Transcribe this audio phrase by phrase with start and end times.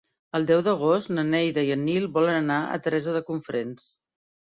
[0.37, 3.87] El deu d'agost na Neida i en Nil volen anar a Teresa de Cofrents.